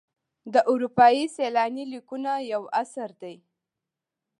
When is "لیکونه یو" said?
1.93-2.63